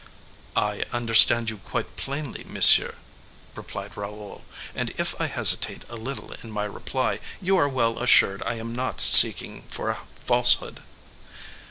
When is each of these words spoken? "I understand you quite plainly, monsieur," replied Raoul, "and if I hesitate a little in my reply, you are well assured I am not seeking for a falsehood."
"I 0.55 0.83
understand 0.91 1.51
you 1.51 1.59
quite 1.59 1.95
plainly, 1.95 2.43
monsieur," 2.43 2.95
replied 3.53 3.95
Raoul, 3.95 4.45
"and 4.73 4.91
if 4.97 5.13
I 5.21 5.27
hesitate 5.27 5.85
a 5.89 5.95
little 5.95 6.33
in 6.41 6.49
my 6.49 6.65
reply, 6.65 7.19
you 7.39 7.55
are 7.57 7.69
well 7.69 7.99
assured 7.99 8.41
I 8.41 8.55
am 8.55 8.73
not 8.73 8.99
seeking 8.99 9.61
for 9.69 9.91
a 9.91 9.99
falsehood." 10.25 10.81